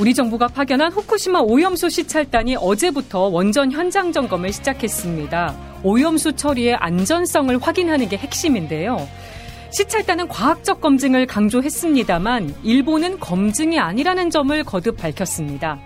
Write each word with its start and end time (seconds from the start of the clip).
우리 0.00 0.14
정부가 0.14 0.48
파견한 0.48 0.92
후쿠시마 0.92 1.40
오염수 1.40 1.90
시찰단이 1.90 2.56
어제부터 2.56 3.28
원전 3.28 3.70
현장 3.70 4.12
점검을 4.12 4.50
시작했습니다. 4.50 5.54
오염수 5.82 6.36
처리의 6.36 6.76
안전성을 6.76 7.58
확인하는 7.58 8.08
게 8.08 8.16
핵심인데요. 8.16 9.06
시찰단은 9.72 10.28
과학적 10.28 10.80
검증을 10.80 11.26
강조했습니다만 11.26 12.54
일본은 12.62 13.20
검증이 13.20 13.78
아니라는 13.78 14.30
점을 14.30 14.64
거듭 14.64 14.96
밝혔습니다. 14.96 15.78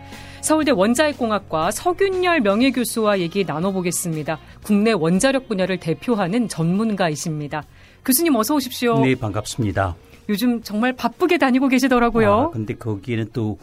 서울대 0.42 0.70
원자핵공학과 0.70 1.72
서균열 1.72 2.40
명예교수와 2.40 3.18
얘기 3.18 3.44
나눠보겠습니다. 3.44 4.38
국내 4.62 4.92
원자력 4.92 5.48
분야를 5.48 5.80
대표하는 5.80 6.46
전문가이십니다. 6.46 7.64
교수님 8.04 8.36
어서 8.36 8.54
오십시오. 8.54 9.00
네, 9.00 9.16
반갑습니다. 9.16 9.96
요즘 10.28 10.62
정말 10.62 10.92
바쁘게 10.92 11.38
다니고 11.38 11.66
계시더라고요. 11.66 12.32
아, 12.32 12.50
근데 12.50 12.74
거기에는 12.74 13.30
또 13.32 13.58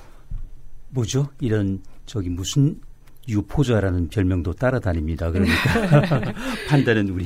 뭐죠? 0.91 1.27
이런 1.39 1.81
저기 2.05 2.29
무슨 2.29 2.79
유포자라는 3.27 4.09
별명도 4.09 4.53
따라다닙니다. 4.53 5.31
그러니까 5.31 6.33
판단은 6.69 7.09
우리 7.09 7.25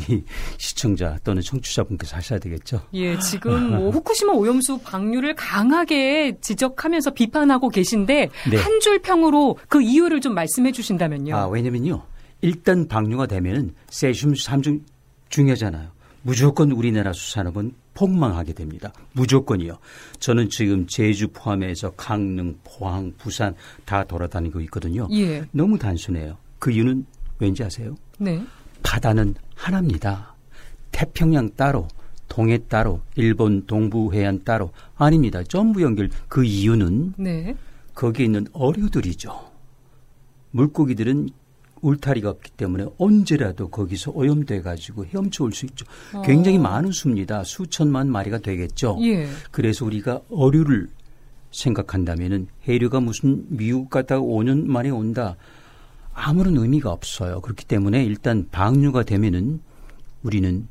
시청자 0.57 1.17
또는 1.23 1.41
청취자분께서 1.41 2.17
하셔야 2.17 2.39
되겠죠. 2.39 2.81
예, 2.93 3.17
지금 3.19 3.71
뭐 3.77 3.89
후쿠시마 3.91 4.33
오염수 4.33 4.79
방류를 4.79 5.35
강하게 5.35 6.37
지적하면서 6.41 7.11
비판하고 7.11 7.69
계신데 7.69 8.29
네. 8.51 8.57
한줄 8.57 8.99
평으로 8.99 9.57
그 9.69 9.81
이유를 9.81 10.21
좀 10.21 10.33
말씀해 10.33 10.71
주신다면요. 10.71 11.35
아, 11.35 11.47
왜냐면요. 11.47 12.03
일단 12.41 12.87
방류가 12.87 13.27
되면은 13.27 13.73
세슘 13.89 14.35
삼중 14.35 14.81
중요하잖아요. 15.29 15.89
무조건 16.21 16.71
우리나라 16.71 17.13
수산업은 17.13 17.73
폭망하게 17.95 18.53
됩니다. 18.53 18.93
무조건이요. 19.13 19.79
저는 20.19 20.49
지금 20.49 20.85
제주 20.85 21.27
포함해서 21.29 21.91
강릉, 21.91 22.59
포항, 22.63 23.11
부산 23.17 23.55
다 23.85 24.03
돌아다니고 24.03 24.61
있거든요. 24.61 25.07
예. 25.11 25.43
너무 25.51 25.79
단순해요. 25.79 26.37
그 26.59 26.69
이유는 26.69 27.05
왠지 27.39 27.63
아세요? 27.63 27.95
네. 28.19 28.45
바다는 28.83 29.33
하나입니다. 29.55 30.35
태평양 30.91 31.49
따로, 31.55 31.87
동해 32.27 32.59
따로, 32.67 33.01
일본 33.15 33.65
동부 33.65 34.13
해안 34.13 34.43
따로 34.43 34.71
아닙니다. 34.95 35.41
전부 35.43 35.81
연결. 35.81 36.09
그 36.27 36.43
이유는 36.43 37.13
네. 37.17 37.55
거기에 37.93 38.25
있는 38.25 38.45
어류들이죠. 38.51 39.51
물고기들은 40.51 41.29
울타리가 41.85 42.29
없기 42.29 42.51
때문에 42.51 42.85
언제라도 42.97 43.69
거기서 43.69 44.11
오염돼 44.11 44.61
가지고 44.61 45.05
헤엄쳐 45.05 45.43
올 45.43 45.51
수 45.51 45.65
있죠. 45.67 45.85
어. 46.13 46.21
굉장히 46.23 46.57
많은 46.57 46.91
수입니다. 46.91 47.43
수천만 47.43 48.11
마리가 48.11 48.39
되겠죠. 48.39 48.97
예. 49.01 49.27
그래서 49.51 49.85
우리가 49.85 50.21
어류를 50.29 50.89
생각한다면은 51.51 52.47
해류가 52.67 52.99
무슨 52.99 53.45
미국 53.49 53.89
갔다가 53.89 54.21
5년 54.21 54.65
만에 54.65 54.89
온다. 54.89 55.37
아무런 56.13 56.57
의미가 56.57 56.91
없어요. 56.91 57.41
그렇기 57.41 57.65
때문에 57.65 58.03
일단 58.03 58.47
방류가 58.51 59.03
되면은 59.03 59.61
우리는 60.23 60.67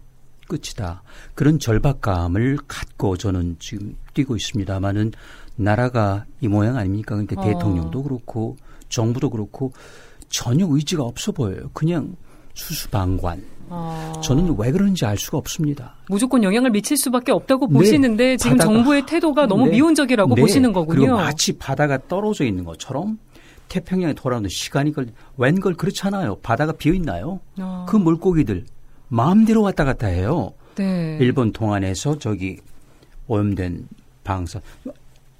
끝이다. 0.48 1.02
그런 1.34 1.58
절박감을 1.58 2.58
갖고 2.68 3.16
저는 3.16 3.56
지금 3.60 3.96
뛰고 4.12 4.36
있습니다만은 4.36 5.12
나라가 5.56 6.24
이 6.40 6.48
모양 6.48 6.76
아닙니까? 6.76 7.14
그러니까 7.14 7.40
어. 7.40 7.44
대통령도 7.44 8.02
그렇고 8.02 8.56
정부도 8.88 9.30
그렇고 9.30 9.72
전혀 10.28 10.66
의지가 10.68 11.02
없어 11.02 11.32
보여요. 11.32 11.70
그냥 11.72 12.16
수수방관. 12.54 13.44
아. 13.70 14.12
저는 14.22 14.54
왜 14.58 14.70
그런지 14.70 15.04
알 15.06 15.16
수가 15.16 15.38
없습니다. 15.38 15.94
무조건 16.08 16.42
영향을 16.42 16.70
미칠 16.70 16.96
수밖에 16.96 17.32
없다고 17.32 17.66
네. 17.68 17.74
보시는데 17.74 18.36
지금 18.36 18.56
바다가, 18.56 18.72
정부의 18.74 19.06
태도가 19.06 19.46
너무 19.46 19.64
네. 19.66 19.72
미온적이라고 19.72 20.34
네. 20.34 20.40
보시는 20.40 20.72
거군요. 20.72 21.00
그리고 21.00 21.16
마치 21.16 21.56
바다가 21.56 21.98
떨어져 22.08 22.44
있는 22.44 22.64
것처럼 22.64 23.18
태평양에 23.68 24.12
돌아오는 24.12 24.48
시간이 24.48 24.92
걸 24.92 25.08
웬걸 25.38 25.74
그렇잖아요. 25.74 26.36
바다가 26.42 26.72
비어 26.72 26.92
있나요? 26.92 27.40
아. 27.58 27.86
그 27.88 27.96
물고기들 27.96 28.64
마음대로 29.08 29.62
왔다 29.62 29.84
갔다 29.84 30.06
해요. 30.06 30.52
네. 30.74 31.16
일본 31.20 31.52
동안에서 31.52 32.18
저기 32.18 32.58
오염된 33.26 33.88
방사 34.22 34.60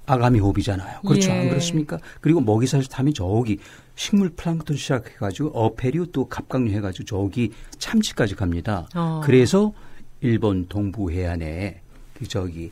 아가미 0.05 0.39
호비잖아요. 0.39 1.01
그렇죠. 1.01 1.31
예. 1.31 1.39
안 1.39 1.49
그렇습니까? 1.49 1.99
그리고 2.21 2.41
먹이사슬 2.41 2.87
타면 2.87 3.13
저기 3.13 3.57
식물 3.95 4.29
플랑크톤 4.29 4.77
시작해가지고 4.77 5.49
어패류 5.49 6.11
또 6.11 6.27
갑각류 6.27 6.71
해가지고 6.71 7.05
저기 7.05 7.51
참치까지 7.77 8.35
갑니다. 8.35 8.87
어. 8.95 9.21
그래서 9.23 9.73
일본 10.21 10.67
동부 10.67 11.11
해안에 11.11 11.81
그 12.13 12.27
저기 12.27 12.71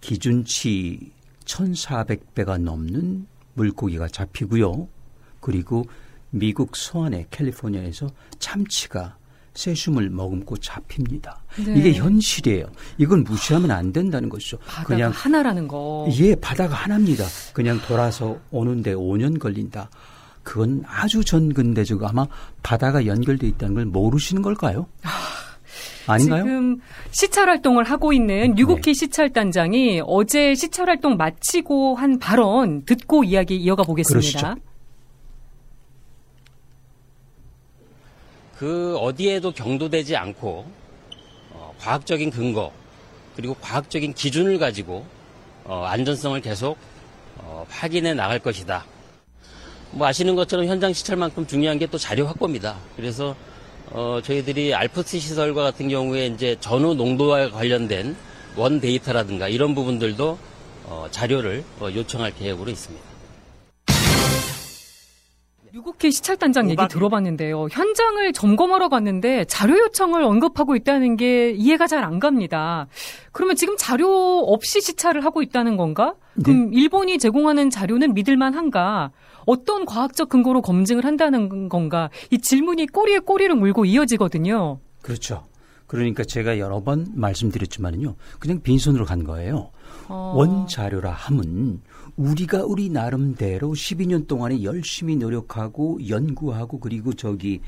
기준치 0.00 1.12
1,400배가 1.44 2.58
넘는 2.58 3.26
물고기가 3.54 4.08
잡히고요. 4.08 4.88
그리고 5.40 5.84
미국 6.30 6.76
서안의 6.76 7.26
캘리포니아에서 7.30 8.08
참치가 8.38 9.16
세슘을 9.54 10.10
머금고 10.10 10.56
잡힙니다. 10.58 11.42
네. 11.64 11.74
이게 11.76 11.92
현실이에요. 11.92 12.66
이건 12.98 13.24
무시하면 13.24 13.70
안 13.70 13.92
된다는 13.92 14.28
것이죠. 14.28 14.58
그냥 14.86 15.10
하나라는 15.14 15.68
거. 15.68 16.08
예, 16.18 16.34
바다가 16.34 16.74
하나입니다. 16.74 17.24
그냥 17.52 17.80
돌아서 17.86 18.38
오는데 18.50 18.94
5년 18.94 19.38
걸린다. 19.38 19.90
그건 20.42 20.82
아주 20.86 21.24
전근대적 21.24 22.02
아마 22.04 22.26
바다가 22.62 23.06
연결돼 23.06 23.46
있다는 23.48 23.74
걸 23.74 23.84
모르시는 23.86 24.42
걸까요? 24.42 24.86
아, 26.06 26.16
닌가요 26.16 26.42
지금 26.42 26.80
시찰 27.10 27.48
활동을 27.48 27.84
하고 27.84 28.12
있는 28.12 28.54
류국희 28.54 28.82
네. 28.82 28.94
시찰단장이 28.94 30.02
어제 30.04 30.54
시찰 30.54 30.88
활동 30.88 31.16
마치고 31.16 31.94
한 31.94 32.18
발언 32.18 32.84
듣고 32.84 33.22
이야기 33.24 33.56
이어가 33.56 33.82
보겠습니다. 33.84 34.54
그러시죠. 34.54 34.69
그 38.60 38.94
어디에도 38.98 39.52
경도되지 39.52 40.16
않고 40.16 40.66
어, 41.52 41.74
과학적인 41.78 42.30
근거 42.30 42.70
그리고 43.34 43.54
과학적인 43.54 44.12
기준을 44.12 44.58
가지고 44.58 45.06
어, 45.64 45.84
안전성을 45.88 46.38
계속 46.42 46.76
어, 47.38 47.64
확인해 47.70 48.12
나갈 48.12 48.38
것이다. 48.38 48.84
뭐 49.92 50.06
아시는 50.06 50.36
것처럼 50.36 50.66
현장 50.66 50.92
시찰만큼 50.92 51.46
중요한 51.46 51.78
게 51.78 51.86
또 51.86 51.96
자료 51.96 52.26
확보입니다. 52.26 52.76
그래서 52.96 53.34
어, 53.92 54.20
저희들이 54.22 54.74
알프스 54.74 55.18
시설과 55.18 55.62
같은 55.62 55.88
경우에 55.88 56.26
이제 56.26 56.54
전후 56.60 56.92
농도와 56.94 57.50
관련된 57.50 58.14
원 58.56 58.78
데이터라든가 58.78 59.48
이런 59.48 59.74
부분들도 59.74 60.38
어, 60.84 61.06
자료를 61.10 61.64
어, 61.80 61.88
요청할 61.94 62.34
계획으로 62.36 62.70
있습니다. 62.70 63.09
유국회 65.72 66.10
시찰단장 66.10 66.68
얘기 66.70 66.82
들어봤는데요. 66.88 67.68
현장을 67.70 68.32
점검하러 68.32 68.88
갔는데 68.88 69.44
자료 69.44 69.78
요청을 69.78 70.22
언급하고 70.22 70.74
있다는 70.76 71.16
게 71.16 71.50
이해가 71.52 71.86
잘 71.86 72.00
안 72.00 72.18
갑니다. 72.18 72.86
그러면 73.30 73.56
지금 73.56 73.76
자료 73.78 74.38
없이 74.38 74.80
시찰을 74.80 75.22
하고 75.24 75.42
있다는 75.42 75.76
건가? 75.76 76.14
그럼 76.42 76.70
네. 76.70 76.76
일본이 76.80 77.18
제공하는 77.18 77.68
자료는 77.68 78.14
믿을만 78.14 78.54
한가? 78.54 79.10
어떤 79.44 79.84
과학적 79.84 80.30
근거로 80.30 80.62
검증을 80.62 81.04
한다는 81.04 81.68
건가? 81.68 82.08
이 82.30 82.38
질문이 82.38 82.86
꼬리에 82.86 83.18
꼬리를 83.18 83.54
물고 83.54 83.84
이어지거든요. 83.84 84.78
그렇죠. 85.02 85.46
그러니까 85.86 86.24
제가 86.24 86.58
여러 86.58 86.82
번 86.82 87.06
말씀드렸지만요. 87.14 88.16
그냥 88.38 88.62
빈손으로 88.62 89.04
간 89.04 89.24
거예요. 89.24 89.70
어. 90.08 90.32
원자료라 90.36 91.10
함은 91.10 91.82
우리가 92.20 92.64
우리 92.64 92.90
나름대로 92.90 93.70
12년 93.70 94.26
동안에 94.26 94.62
열심히 94.62 95.16
노력하고 95.16 96.06
연구하고 96.06 96.78
그리고 96.78 97.14
저기 97.14 97.60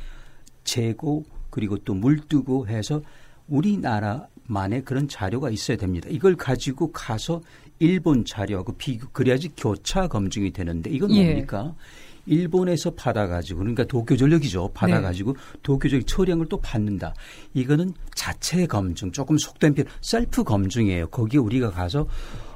재고 0.63 1.25
그리고 1.49 1.79
또 1.79 1.95
물뜨고 1.95 2.69
해서 2.69 3.01
우리나라만의 3.49 4.85
그런 4.85 5.09
자료가 5.09 5.49
있어야 5.49 5.79
됩니다. 5.79 6.09
이걸 6.11 6.37
가지고 6.37 6.93
가서 6.93 7.41
일본 7.79 8.27
자료하고 8.27 8.75
비교 8.75 9.09
그래야지 9.09 9.53
교차 9.57 10.09
검증이 10.09 10.51
되는데 10.51 10.91
이건 10.91 11.13
예. 11.13 11.25
뭡니까? 11.25 11.75
예. 11.75 12.12
일본에서 12.27 12.91
받아가지고 12.93 13.61
그러니까 13.61 13.85
도쿄 13.85 14.17
전력이죠. 14.17 14.71
받아가지고 14.75 15.33
네. 15.33 15.39
도쿄 15.63 15.89
전력 15.89 16.07
처리한 16.07 16.39
걸 16.39 16.53
또 16.53 16.61
받는다. 16.61 17.15
이거는 17.55 17.95
자체 18.15 18.67
검증 18.67 19.11
조금 19.11 19.39
속된 19.39 19.75
편 19.75 19.87
셀프 20.03 20.45
검증이에요. 20.45 21.07
거기에 21.09 21.41
우리가 21.41 21.71
가서 21.71 22.07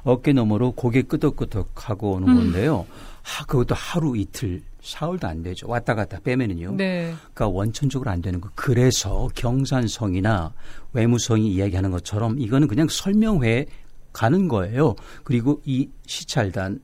어깨 0.03 0.33
너머로 0.33 0.73
고개 0.73 1.01
끄덕끄덕 1.01 1.89
하고 1.89 2.11
오는 2.11 2.29
음. 2.29 2.35
건데요. 2.35 2.85
하, 3.23 3.43
그것도 3.45 3.73
하루 3.73 4.15
이틀 4.15 4.61
사흘도 4.81 5.27
안 5.27 5.41
되죠. 5.41 5.67
왔다 5.67 5.95
갔다 5.95 6.19
빼면은요. 6.19 6.75
네. 6.75 7.13
그러니까 7.33 7.47
원천적으로 7.47 8.11
안 8.11 8.21
되는 8.21 8.39
거. 8.39 8.49
그래서 8.53 9.27
경산성이나 9.33 10.53
외무성이 10.93 11.51
이야기하는 11.53 11.89
것처럼 11.89 12.39
이거는 12.39 12.67
그냥 12.67 12.87
설명회 12.87 13.65
가는 14.13 14.47
거예요. 14.47 14.95
그리고 15.23 15.59
이 15.65 15.89
시찰단의 16.05 16.77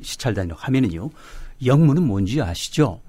시찰단이라고 0.00 0.58
하면은요. 0.60 1.10
영문은 1.64 2.02
뭔지 2.02 2.40
아시죠? 2.40 3.00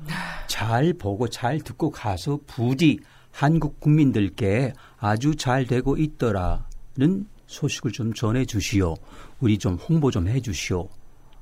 잘 0.47 0.93
보고 0.93 1.27
잘 1.27 1.59
듣고 1.59 1.89
가서 1.91 2.39
부디 2.47 2.99
한국 3.31 3.79
국민들께 3.79 4.73
아주 4.97 5.35
잘 5.35 5.65
되고 5.65 5.97
있더라는 5.97 7.27
소식을 7.47 7.91
좀 7.91 8.13
전해 8.13 8.45
주시오. 8.45 8.95
우리 9.39 9.57
좀 9.57 9.75
홍보 9.75 10.09
좀 10.11 10.27
해 10.27 10.39
주시오. 10.39 10.87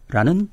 라는 0.10 0.50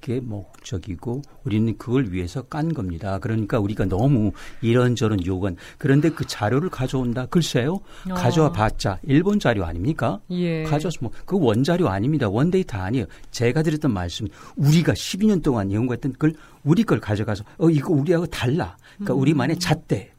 게 0.00 0.20
목적이고 0.20 1.22
우리는 1.44 1.76
그걸 1.78 2.10
위해서 2.10 2.42
깐 2.42 2.72
겁니다. 2.74 3.18
그러니까 3.18 3.58
우리가 3.58 3.84
너무 3.84 4.32
이런저런 4.62 5.24
요건 5.26 5.56
그런데 5.78 6.10
그 6.10 6.26
자료를 6.26 6.70
가져온다. 6.70 7.26
글쎄요. 7.26 7.80
어. 8.08 8.14
가져와 8.14 8.52
봤자 8.52 8.98
일본 9.02 9.38
자료 9.38 9.64
아닙니까? 9.64 10.20
예. 10.30 10.64
가져와서 10.64 10.98
뭐 11.02 11.10
그 11.30 11.38
원자료 11.38 11.88
아닙니다. 11.88 12.28
원데이터 12.28 12.78
아니에요. 12.78 13.06
제가 13.30 13.62
드렸던 13.62 13.92
말씀 13.92 14.26
우리가 14.56 14.92
12년 14.94 15.42
동안 15.42 15.70
연구했던 15.70 16.14
걸 16.14 16.34
우리 16.64 16.82
걸 16.82 17.00
가져가서 17.00 17.44
어 17.58 17.70
이거 17.70 17.92
우리하고 17.92 18.26
달라. 18.26 18.76
그러니까 18.96 19.14
음. 19.14 19.20
우리만의 19.20 19.58
잣대, 19.58 20.12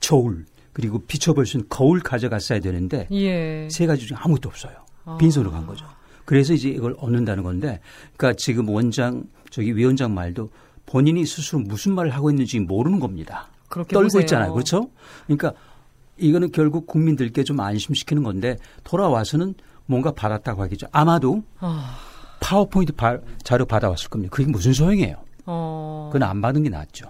저울 0.00 0.46
그리고 0.72 0.98
비춰볼 1.06 1.46
수 1.46 1.58
있는 1.58 1.68
거울 1.68 2.00
가져갔어야 2.00 2.60
되는데 2.60 3.06
예. 3.10 3.68
세 3.70 3.86
가지 3.86 4.06
중에 4.06 4.16
아무것도 4.18 4.48
없어요. 4.48 4.72
아. 5.04 5.16
빈손으로 5.16 5.50
간 5.50 5.66
거죠. 5.66 5.86
그래서 6.28 6.52
이제 6.52 6.68
이걸 6.68 6.94
얻는다는 6.98 7.42
건데, 7.42 7.80
그러니까 8.18 8.36
지금 8.36 8.68
원장 8.68 9.24
저기 9.48 9.74
위원장 9.74 10.12
말도 10.12 10.50
본인이 10.84 11.24
스스로 11.24 11.60
무슨 11.60 11.94
말을 11.94 12.10
하고 12.10 12.28
있는지 12.28 12.60
모르는 12.60 13.00
겁니다. 13.00 13.48
그렇게 13.70 13.94
떨고 13.94 14.08
보세요. 14.08 14.20
있잖아요, 14.20 14.52
그렇죠? 14.52 14.90
그러니까 15.24 15.54
이거는 16.18 16.52
결국 16.52 16.86
국민들께 16.86 17.44
좀 17.44 17.60
안심시키는 17.60 18.22
건데 18.24 18.58
돌아와서는 18.84 19.54
뭔가 19.86 20.12
받았다고 20.12 20.60
하겠죠. 20.64 20.86
아마도 20.92 21.42
아, 21.60 21.96
파워포인트 22.40 22.92
바- 22.92 23.20
자료 23.42 23.64
받아왔을 23.64 24.10
겁니다. 24.10 24.30
그게 24.30 24.50
무슨 24.50 24.74
소용이에요? 24.74 25.16
어. 25.46 26.10
그건 26.12 26.28
안 26.28 26.42
받은 26.42 26.62
게 26.62 26.68
낫죠. 26.68 27.08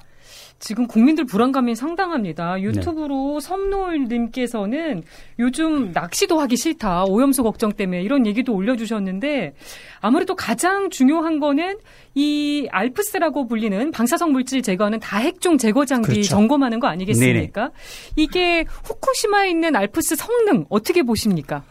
지금 0.58 0.88
국민들 0.88 1.24
불안감이 1.24 1.76
상당합니다. 1.76 2.56
네. 2.56 2.62
유튜브로 2.62 3.38
섬노을님께서는 3.40 5.04
요즘 5.38 5.92
낚시도 5.92 6.40
하기 6.40 6.56
싫다. 6.56 7.04
오염수 7.04 7.44
걱정 7.44 7.72
때문에 7.72 8.02
이런 8.02 8.26
얘기도 8.26 8.54
올려주셨는데 8.54 9.54
아무래도 10.00 10.34
가장 10.34 10.90
중요한 10.90 11.38
거는 11.38 11.78
이 12.14 12.66
알프스라고 12.72 13.46
불리는 13.46 13.92
방사성 13.92 14.32
물질 14.32 14.62
제거하는 14.62 14.98
다핵종 14.98 15.58
제거 15.58 15.84
장비 15.84 16.08
그렇죠. 16.08 16.28
점검하는 16.28 16.80
거 16.80 16.88
아니겠습니까? 16.88 17.70
이게 18.16 18.64
후쿠시마에 18.84 19.50
있는 19.50 19.76
알프스 19.76 20.16
성능 20.16 20.64
어떻게 20.70 21.02
보십니까? 21.02 21.62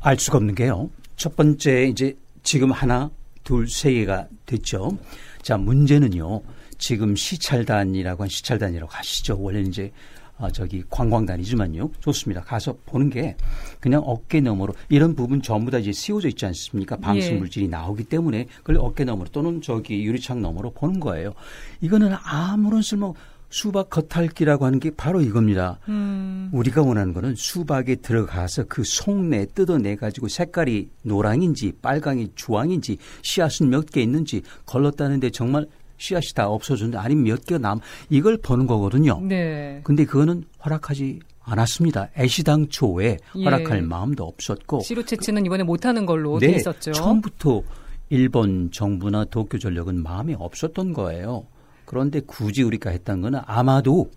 알 0.00 0.18
수가 0.18 0.38
없는 0.38 0.54
게요. 0.54 0.88
첫 1.16 1.36
번째 1.36 1.84
이제 1.84 2.16
지금 2.42 2.72
하나, 2.72 3.10
둘, 3.44 3.68
세 3.68 3.92
개가 3.92 4.26
됐죠. 4.46 4.96
자, 5.42 5.58
문제는요. 5.58 6.40
지금 6.82 7.14
시찰단이라고 7.14 8.24
한 8.24 8.28
시찰단이라고 8.28 8.90
하시죠. 8.92 9.38
원래 9.40 9.60
이제 9.60 9.92
아, 10.36 10.50
저기 10.50 10.82
관광단이지만요. 10.90 11.92
좋습니다. 12.00 12.42
가서 12.42 12.76
보는 12.86 13.08
게 13.08 13.36
그냥 13.78 14.02
어깨 14.04 14.40
너머로 14.40 14.74
이런 14.88 15.14
부분 15.14 15.40
전부 15.40 15.70
다 15.70 15.78
이제 15.78 15.92
씌워져 15.92 16.26
있지 16.28 16.44
않습니까? 16.46 16.96
방수 16.96 17.28
예. 17.28 17.34
물질이 17.34 17.68
나오기 17.68 18.04
때문에 18.04 18.46
그걸 18.64 18.78
어깨 18.80 19.04
너머로 19.04 19.30
또는 19.30 19.62
저기 19.62 20.04
유리창 20.04 20.42
너머로 20.42 20.72
보는 20.72 20.98
거예요. 20.98 21.34
이거는 21.80 22.16
아무런 22.24 22.82
쓸모 22.82 23.14
수박 23.48 23.88
겉핥기라고 23.90 24.64
하는 24.64 24.80
게 24.80 24.90
바로 24.90 25.20
이겁니다. 25.20 25.78
음, 25.88 26.48
우리가 26.52 26.82
원하는 26.82 27.12
거는 27.12 27.36
수박에 27.36 27.96
들어가서 27.96 28.64
그 28.64 28.82
속내 28.82 29.46
뜯어내 29.54 29.94
가지고 29.94 30.26
색깔이 30.26 30.88
노랑인지 31.02 31.74
빨강이 31.80 32.30
주황인지 32.34 32.96
씨앗은 33.20 33.68
몇 33.70 33.90
개 33.92 34.00
있는지 34.02 34.42
걸렀다는데 34.66 35.30
정말 35.30 35.66
씨앗이 36.02 36.34
다 36.34 36.48
없어졌는데 36.48 36.98
아니면 36.98 37.24
몇 37.24 37.46
개가 37.46 37.60
남 37.60 37.78
이걸 38.10 38.36
보는 38.36 38.66
거거든요. 38.66 39.20
네. 39.20 39.80
근데 39.84 40.04
그거는 40.04 40.44
허락하지 40.64 41.20
않았습니다. 41.40 42.08
애시당초에 42.18 43.18
예. 43.36 43.44
허락할 43.44 43.82
마음도 43.82 44.24
없었고 44.24 44.80
시로 44.80 45.04
채취는 45.04 45.46
이번에 45.46 45.62
못하는 45.62 46.04
걸로 46.04 46.38
돼 46.40 46.50
있었죠. 46.56 46.90
네, 46.90 46.98
처음부터 46.98 47.62
일본 48.10 48.70
정부나 48.72 49.26
도쿄 49.26 49.58
전력은 49.58 50.02
마음이 50.02 50.34
없었던 50.38 50.92
거예요. 50.92 51.46
그런데 51.84 52.20
굳이 52.20 52.62
우리가 52.62 52.90
했던 52.90 53.20
거는 53.20 53.40
아마도 53.46 54.10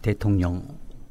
대통령 0.00 0.66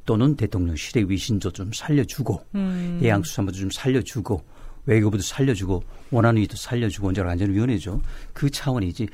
또는 0.05 0.35
대통령실의 0.35 1.09
위신도 1.09 1.51
좀 1.51 1.71
살려주고 1.73 2.41
음. 2.55 2.99
해양수산부도 3.03 3.57
좀 3.57 3.69
살려주고 3.71 4.41
외교부도 4.87 5.21
살려주고 5.21 5.83
원안위도 6.11 6.55
살려주고 6.55 7.07
원자력 7.07 7.31
안전위원회죠. 7.31 8.01
그 8.33 8.49
차원이지 8.49 9.07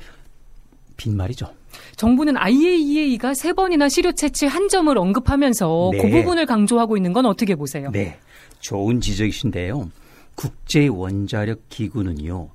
빈말이죠. 0.96 1.46
정부는 1.96 2.36
IAEA가 2.36 3.34
세 3.34 3.52
번이나 3.52 3.88
시료 3.88 4.12
채취 4.12 4.46
한 4.46 4.68
점을 4.68 4.96
언급하면서 4.96 5.90
네. 5.92 5.98
그 5.98 6.10
부분을 6.10 6.46
강조하고 6.46 6.96
있는 6.96 7.12
건 7.12 7.26
어떻게 7.26 7.54
보세요? 7.54 7.90
네, 7.90 8.18
좋은 8.60 9.00
지적이신데요. 9.00 9.90
국제 10.34 10.86
원자력 10.86 11.68
기구는요. 11.68 12.48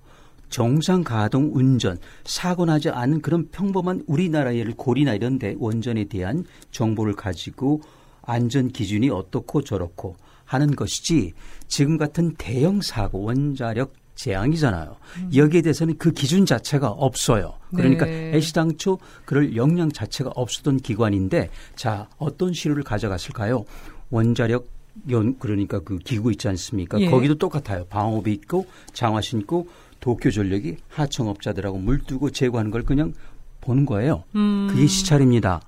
정상 0.50 1.04
가동 1.04 1.52
운전 1.54 1.98
사고 2.24 2.66
나지 2.66 2.90
않은 2.90 3.22
그런 3.22 3.50
평범한 3.50 4.04
우리나라의 4.08 4.66
고리나 4.76 5.14
이런 5.14 5.38
데 5.38 5.56
원전에 5.60 6.06
대한 6.06 6.44
정보를 6.72 7.14
가지고 7.14 7.82
안전 8.24 8.70
기준이 8.70 9.10
어떻고 9.10 9.64
저렇고 9.64 10.16
하는 10.46 10.76
것이지 10.76 11.34
지금 11.68 11.98
같은 11.98 12.34
대형 12.38 12.82
사고 12.82 13.22
원자력 13.24 13.94
재앙이잖아요. 14.20 14.98
여기에 15.34 15.62
대해서는 15.62 15.98
그 15.98 16.12
기준 16.12 16.46
자체가 16.46 16.90
없어요. 16.90 17.54
그러니까 17.74 18.06
네. 18.06 18.36
애시당초 18.36 19.00
그럴 19.24 19.56
역량 19.56 19.90
자체가 19.92 20.32
없었던 20.36 20.80
기관인데 20.80 21.50
자 21.78 22.08
어떤 22.18 22.52
시료를 22.52 22.84
가져갔을까요? 22.84 23.64
원자력 24.10 24.68
연 25.10 25.40
그러니까 25.40 25.80
그 25.80 26.00
기구 26.00 26.32
있지 26.34 26.50
않습니까? 26.50 27.00
예. 27.00 27.10
거기도 27.10 27.36
똑같아요. 27.36 27.86
방호비 27.86 28.34
있고 28.34 28.66
장화 28.92 29.22
신고 29.22 29.68
도쿄 30.02 30.32
전력이 30.32 30.78
하청업자들하고 30.90 31.78
물두고 31.78 32.32
제거하는 32.32 32.72
걸 32.72 32.84
그냥 32.84 33.14
보는 33.62 33.86
거예요. 33.86 34.26
음. 34.36 34.68
그게 34.70 34.86
시찰입니다. 34.86 35.62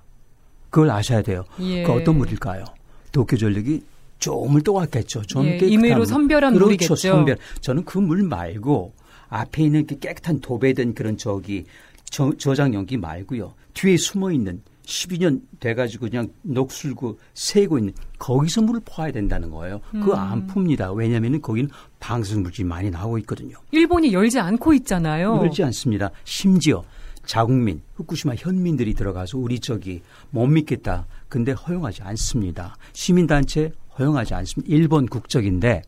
그걸 0.69 0.89
아셔야 0.89 1.21
돼요. 1.21 1.45
예. 1.61 1.83
그 1.83 1.93
어떤 1.93 2.17
물일까요? 2.17 2.65
도쿄 3.13 3.37
전력이 3.37 3.83
조금을 4.21 4.61
또 4.61 4.73
왔겠죠. 4.73 5.23
좀 5.23 5.45
예, 5.45 5.51
깨끗한 5.57 5.69
임의로 5.69 5.97
물. 5.97 6.05
선별한 6.05 6.53
그렇죠, 6.53 6.65
물이겠죠. 6.65 6.95
선별. 6.95 7.37
저는 7.59 7.83
그 7.83 7.99
물 7.99 8.23
말고 8.23 8.93
앞에 9.29 9.63
있는 9.63 9.85
그 9.85 9.99
깨끗한 9.99 10.39
도배된 10.39 10.93
그런 10.93 11.17
저기 11.17 11.65
저, 12.09 12.31
저장 12.37 12.73
용기 12.73 12.97
말고요. 12.97 13.53
뒤에 13.73 13.97
숨어 13.97 14.31
있는 14.31 14.61
12년 14.85 15.41
돼가지고 15.59 16.09
그냥 16.09 16.27
녹슬고 16.41 17.17
새고 17.33 17.77
있는 17.77 17.93
거기서 18.19 18.61
물을 18.63 18.81
퍼야 18.83 19.11
된다는 19.11 19.49
거예요. 19.49 19.79
그거 19.91 20.13
음. 20.13 20.19
안 20.19 20.47
풉니다. 20.47 20.93
왜냐하면 20.95 21.41
거기는 21.41 21.69
방사성 21.99 22.43
물질이 22.43 22.67
많이 22.67 22.89
나오고 22.89 23.17
있거든요. 23.19 23.55
일본이 23.71 24.11
열지 24.11 24.39
않고 24.39 24.73
있잖아요. 24.73 25.37
열지 25.37 25.63
않습니다. 25.63 26.11
심지어 26.25 26.83
자국민, 27.25 27.81
후쿠시마 27.95 28.33
현민들이 28.35 28.93
들어가서 28.95 29.37
우리 29.37 29.59
저기 29.59 30.01
못 30.31 30.47
믿겠다. 30.47 31.05
근데 31.29 31.51
허용하지 31.53 32.01
않습니다. 32.01 32.75
시민단체 32.93 33.71
허용하지 34.01 34.33
않습니다. 34.33 34.73
일본 34.73 35.07
국적인데 35.07 35.83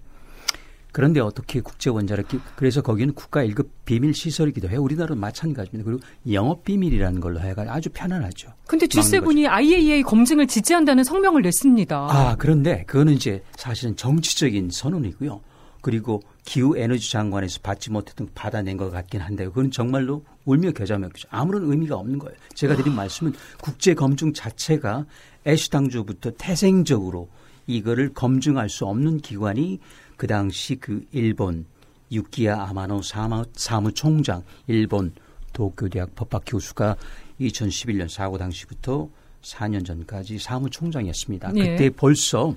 그런데 0.91 1.19
어떻게 1.19 1.59
국제 1.59 1.89
원자력 1.89 2.27
기 2.27 2.39
그래서 2.55 2.81
거기는 2.81 3.15
국가 3.15 3.43
1급 3.43 3.67
비밀 3.83 4.13
시설이기도 4.13 4.69
해요. 4.69 4.81
우리나라도 4.81 5.15
마찬가지입니다. 5.15 5.83
그리고 5.83 6.03
영업 6.31 6.63
비밀이라는 6.63 7.19
걸로 7.19 7.39
해가 7.39 7.65
아주 7.67 7.89
편안하죠. 7.91 8.53
근데 8.67 8.87
막는 8.95 9.21
G7이 9.21 9.49
IAEA 9.49 10.03
검증을 10.03 10.45
지지한다는 10.45 11.03
성명을 11.03 11.41
냈습니다. 11.41 11.97
아, 11.97 12.35
그런데 12.37 12.83
그거는 12.85 13.13
이제 13.13 13.43
사실은 13.57 13.95
정치적인 13.95 14.69
선언이고요. 14.71 15.41
그리고 15.81 16.21
기후 16.45 16.77
에너지 16.77 17.11
장관에서 17.11 17.59
받지 17.61 17.91
못했던 17.91 18.27
거 18.27 18.31
받아낸 18.35 18.77
것 18.77 18.91
같긴 18.91 19.19
한데 19.19 19.45
그건 19.45 19.71
정말로 19.71 20.23
울며 20.45 20.71
겨자 20.71 20.97
먹죠. 20.99 21.27
아무런 21.31 21.69
의미가 21.69 21.95
없는 21.95 22.19
거예요. 22.19 22.37
제가 22.53 22.75
드린 22.75 22.95
말씀은 22.95 23.33
국제 23.61 23.93
검증 23.95 24.31
자체가 24.31 25.05
애시당초부터 25.45 26.31
태생적으로 26.37 27.27
이거를 27.67 28.13
검증할 28.13 28.69
수 28.69 28.85
없는 28.85 29.19
기관이 29.19 29.79
그 30.17 30.27
당시 30.27 30.75
그 30.75 31.05
일본 31.11 31.65
유키야 32.11 32.61
아마노 32.61 33.01
사무, 33.01 33.45
사무총장 33.53 34.43
일본 34.67 35.13
도쿄대학 35.53 36.15
법학 36.15 36.43
교수가 36.45 36.95
2011년 37.39 38.09
사고 38.09 38.37
당시부터 38.37 39.09
4년 39.41 39.85
전까지 39.85 40.39
사무총장이었습니다. 40.39 41.51
예. 41.55 41.71
그때 41.71 41.89
벌써 41.89 42.55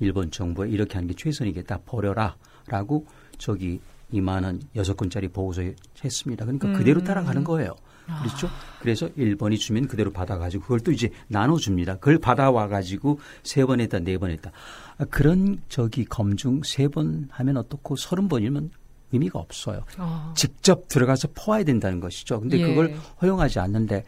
일본 0.00 0.30
정부에 0.30 0.68
이렇게 0.70 0.94
하는 0.94 1.08
게 1.08 1.14
최선이겠다 1.14 1.80
버려라라고 1.86 3.06
저기 3.38 3.80
이만한 4.10 4.62
여섯 4.76 4.96
건짜리 4.96 5.28
보고서 5.28 5.62
했습니다. 6.04 6.44
그러니까 6.44 6.72
그대로 6.72 7.02
따라가는 7.02 7.44
거예요. 7.44 7.74
그렇죠? 8.22 8.48
그래서 8.80 9.08
일본이 9.16 9.56
주면 9.58 9.88
그대로 9.88 10.12
받아가지고 10.12 10.62
그걸 10.62 10.80
또 10.80 10.92
이제 10.92 11.10
나눠줍니다. 11.28 11.96
그걸 11.96 12.18
받아와가지고 12.18 13.18
세 13.42 13.64
번 13.64 13.80
했다, 13.80 13.98
네 13.98 14.18
번 14.18 14.30
했다. 14.30 14.52
아, 14.98 15.04
그런 15.06 15.60
저기 15.68 16.04
검증 16.04 16.60
세 16.64 16.88
번 16.88 17.28
하면 17.30 17.56
어떻고 17.56 17.96
서른 17.96 18.28
번이면 18.28 18.70
의미가 19.12 19.38
없어요. 19.38 19.84
아, 19.96 20.32
직접 20.36 20.88
들어가서 20.88 21.28
퍼와야 21.34 21.64
된다는 21.64 22.00
것이죠. 22.00 22.40
근데 22.40 22.58
예. 22.58 22.66
그걸 22.66 22.94
허용하지 23.22 23.58
않는데 23.60 24.04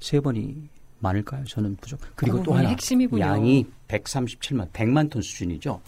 세 0.00 0.20
번이 0.20 0.68
많을까요? 1.00 1.44
저는 1.44 1.76
부족. 1.80 1.98
그리고 2.14 2.36
그또 2.38 2.44
부분이 2.44 2.58
하나 2.58 2.68
핵심이군요. 2.70 3.20
양이 3.24 3.66
137만, 3.88 4.70
100만 4.70 5.10
톤 5.10 5.22
수준이죠. 5.22 5.80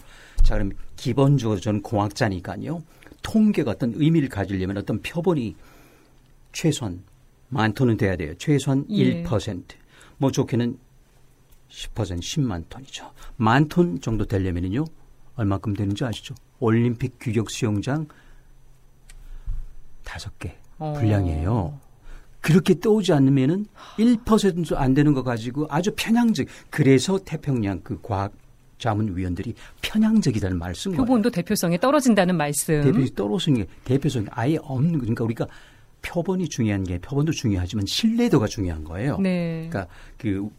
자, 0.43 0.55
그럼 0.55 0.71
기본적으로 0.97 1.59
저는 1.59 1.81
공학자니까요. 1.81 2.83
통계가 3.21 3.71
어떤 3.71 3.93
의미를 3.95 4.27
가지려면 4.27 4.77
어떤 4.77 5.01
표본이 5.01 5.55
최소한 6.55 7.03
만 7.49 7.73
톤은 7.73 7.97
돼야 7.97 8.15
돼요. 8.15 8.33
최소한 8.37 8.85
예. 8.89 9.23
1%. 9.23 9.63
뭐 10.17 10.31
좋게는 10.31 10.79
10% 11.69 12.19
10만 12.19 12.63
톤이죠. 12.69 13.11
만 13.35 13.67
톤 13.67 13.99
정도 13.99 14.25
되려면요. 14.25 14.85
얼마큼 15.35 15.73
되는지 15.73 16.05
아시죠? 16.05 16.33
올림픽 16.59 17.17
규격 17.19 17.51
수영장 17.51 18.07
다섯 20.03 20.37
개 20.39 20.55
어. 20.79 20.93
분량이에요. 20.97 21.77
그렇게 22.39 22.79
떠오지 22.79 23.11
않으면은 23.11 23.65
1%도 23.97 24.77
안 24.77 24.93
되는 24.93 25.13
거 25.13 25.23
가지고 25.23 25.67
아주 25.69 25.91
편향적. 25.95 26.47
그래서 26.69 27.17
태평양 27.17 27.81
그 27.83 27.99
과학 28.01 28.31
자문위원들이 28.77 29.55
편향적이라는 29.81 30.59
거예요. 30.59 30.73
표본도 30.95 31.31
대표성이 31.31 31.77
떨어진다는 31.79 32.37
말씀. 32.37 32.81
대표성이 32.81 33.15
떨어지는 33.15 33.61
게 33.61 33.67
대표성이 33.83 34.27
아예 34.29 34.57
없는 34.61 34.99
그러니까 34.99 35.23
우리가 35.25 35.47
표본이 36.05 36.49
중요한 36.49 36.83
게 36.83 36.97
표본도 36.99 37.31
중요하지만 37.31 37.85
신뢰도가 37.85 38.47
중요한 38.47 38.83
거예요. 38.83 39.17
네. 39.17 39.67
그러니까 39.69 39.91
그 40.17 40.49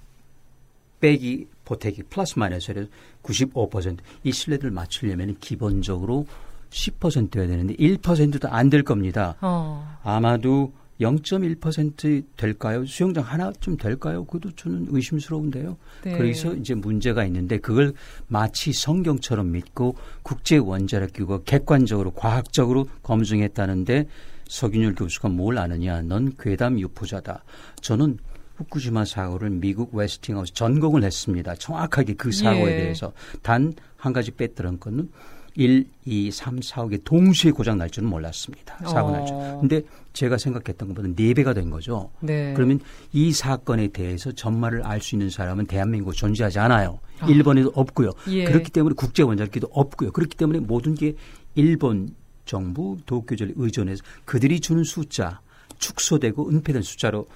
빼기 1.01 1.47
보태기 1.65 2.05
플러스 2.05 2.39
마이너스를 2.39 2.89
95%이 3.23 4.33
신뢰도를 4.33 4.71
맞추려면 4.71 5.37
기본적으로 5.41 6.27
10%여야 6.71 7.47
되는데 7.47 7.75
1%도 7.75 8.49
안 8.49 8.71
될 8.71 8.83
겁니다. 8.83 9.37
어. 9.41 9.99
아마도 10.03 10.73
0.1% 11.01 12.25
될까요? 12.37 12.87
수영장 12.87 13.23
하나쯤 13.25 13.77
될까요? 13.77 14.25
그것도 14.25 14.53
저는 14.57 14.87
의심스러운데요. 14.91 15.77
네. 16.05 16.17
그래서 16.17 16.55
이제 16.55 16.75
문제가 16.75 17.25
있는데 17.27 17.59
그걸 17.59 17.93
마치 18.29 18.73
성경처럼 18.73 19.53
믿고 19.53 19.97
국제 20.23 20.57
원자력 20.57 21.13
기구가 21.13 21.43
객관적으로 21.45 22.13
과학적으로 22.13 22.89
검증했다는데 23.03 24.07
서균열 24.49 24.95
교수가 24.95 25.29
뭘 25.31 25.59
아느냐? 25.59 26.03
넌 26.03 26.33
괴담 26.39 26.79
유포자다. 26.79 27.45
저는 27.81 28.19
후쿠시마 28.57 29.05
사고를 29.05 29.51
미국 29.51 29.95
웨스팅하우스 29.95 30.55
전공을 30.55 31.03
했습니다. 31.05 31.55
정확하게 31.57 32.15
그 32.15 32.33
사고에 32.33 32.73
예. 32.73 32.77
대해서 32.77 33.13
단 33.43 33.75
한 33.97 34.13
가지 34.13 34.31
빼뜨린 34.31 34.79
거는 34.79 35.11
1, 35.57 35.87
2, 36.05 36.31
3, 36.31 36.61
4, 36.61 36.83
5개 36.85 37.03
동시에 37.03 37.51
고장 37.51 37.79
날 37.79 37.89
줄은 37.89 38.09
몰랐습니다. 38.09 38.77
사고 38.87 39.11
날 39.11 39.25
줄. 39.27 39.35
어. 39.37 39.59
근데 39.61 39.83
제가 40.13 40.37
생각했던 40.37 40.89
것보다 40.89 41.09
4배가 41.09 41.55
된 41.55 41.71
거죠. 41.71 42.11
네. 42.21 42.53
그러면 42.55 42.79
이 43.13 43.33
사건에 43.33 43.89
대해서 43.89 44.31
전말을 44.33 44.85
알 44.85 45.01
수 45.01 45.15
있는 45.15 45.31
사람은 45.31 45.67
대한민국 45.67 46.13
존재하지 46.13 46.59
않아요. 46.59 47.01
일본에도 47.27 47.73
없고요. 47.75 48.11
예. 48.29 48.45
그렇기 48.45 48.71
때문에 48.71 48.95
국제 48.97 49.23
원자력기도 49.23 49.69
없고요. 49.73 50.13
그렇기 50.13 50.37
때문에 50.37 50.61
모든 50.61 50.95
게 50.95 51.15
일본 51.55 52.11
정부 52.47 52.97
도쿄절 53.05 53.53
의존해서 53.57 54.03
그들이 54.25 54.61
주는 54.61 54.83
숫자 54.85 55.41
축소되고 55.79 56.49
은폐된 56.49 56.81
숫자로 56.81 57.29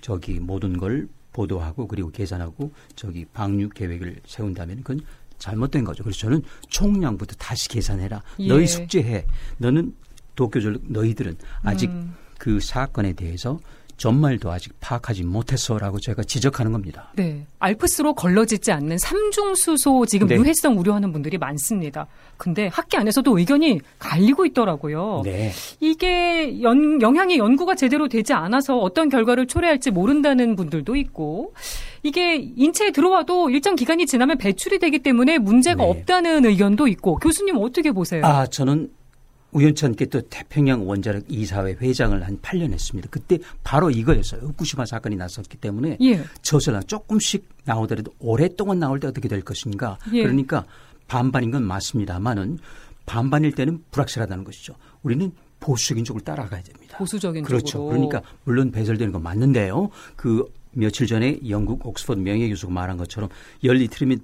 저기 0.00 0.40
모든 0.40 0.78
걸 0.78 1.08
보도하고 1.32 1.86
그리고 1.88 2.10
계산하고 2.10 2.72
저기 2.96 3.26
방류 3.26 3.70
계획을 3.70 4.20
세운다면 4.24 4.78
그건 4.78 5.00
잘못된 5.38 5.84
거죠. 5.84 6.02
그래서 6.04 6.20
저는 6.20 6.42
총량부터 6.68 7.34
다시 7.36 7.68
계산해라. 7.68 8.22
예. 8.38 8.48
너희 8.48 8.66
숙제해. 8.66 9.26
너는 9.58 9.94
도쿄절 10.36 10.78
너희들은 10.84 11.36
아직 11.62 11.90
음. 11.90 12.14
그 12.38 12.60
사건에 12.60 13.12
대해서 13.12 13.58
전말도 13.96 14.50
아직 14.50 14.72
파악하지 14.80 15.24
못했어라고 15.24 16.00
제가 16.00 16.22
지적하는 16.24 16.72
겁니다. 16.72 17.12
네. 17.16 17.46
알프스로 17.58 18.14
걸러지지 18.14 18.72
않는 18.72 18.98
삼중수소 18.98 20.06
지금 20.06 20.26
네. 20.28 20.36
유해성 20.36 20.78
우려하는 20.78 21.12
분들이 21.12 21.38
많습니다. 21.38 22.06
근데 22.36 22.66
학계 22.68 22.96
안에서도 22.96 23.38
의견이 23.38 23.80
갈리고 23.98 24.44
있더라고요. 24.46 25.22
네. 25.24 25.52
이게 25.80 26.60
연, 26.62 27.00
영향의 27.00 27.38
연구가 27.38 27.74
제대로 27.74 28.08
되지 28.08 28.32
않아서 28.32 28.78
어떤 28.78 29.08
결과를 29.08 29.46
초래할지 29.46 29.90
모른다는 29.90 30.56
분들도 30.56 30.96
있고 30.96 31.54
이게 32.02 32.36
인체에 32.36 32.90
들어와도 32.90 33.50
일정 33.50 33.76
기간이 33.76 34.06
지나면 34.06 34.38
배출이 34.38 34.78
되기 34.78 34.98
때문에 34.98 35.38
문제가 35.38 35.84
네. 35.84 35.90
없다는 35.90 36.44
의견도 36.44 36.88
있고 36.88 37.16
교수님 37.16 37.56
어떻게 37.58 37.92
보세요? 37.92 38.24
아, 38.24 38.46
저는 38.46 38.90
우연찮게 39.54 40.06
또 40.06 40.20
태평양 40.20 40.86
원자력 40.86 41.24
이사회 41.28 41.72
회장을 41.80 42.22
한 42.22 42.38
8년 42.40 42.72
했습니다. 42.72 43.08
그때 43.10 43.38
바로 43.62 43.90
이거였어요. 43.90 44.42
후쿠시마 44.42 44.84
사건이 44.84 45.16
났었기 45.16 45.56
때문에 45.56 45.96
예. 46.02 46.22
저설랑 46.42 46.84
조금씩 46.84 47.48
나오더라도 47.64 48.12
오랫동안 48.18 48.80
나올 48.80 49.00
때 49.00 49.06
어떻게 49.06 49.28
될 49.28 49.40
것인가. 49.42 49.98
예. 50.12 50.22
그러니까 50.22 50.66
반반인 51.06 51.50
건 51.50 51.62
맞습니다만은 51.64 52.58
반반일 53.06 53.52
때는 53.52 53.82
불확실하다는 53.90 54.44
것이죠. 54.44 54.74
우리는 55.02 55.32
보수적인 55.60 56.04
쪽을 56.04 56.22
따라가야 56.22 56.62
됩니다. 56.62 56.98
보수적인 56.98 57.44
그렇죠. 57.44 57.66
쪽으로. 57.66 57.90
그러니까 57.90 58.22
물론 58.44 58.70
배설되는 58.70 59.12
건 59.12 59.22
맞는데요. 59.22 59.90
그 60.16 60.44
며칠 60.72 61.06
전에 61.06 61.38
영국 61.48 61.86
옥스퍼드 61.86 62.18
명예교수가 62.20 62.72
말한 62.72 62.96
것처럼 62.96 63.30
열리트리면 63.62 64.20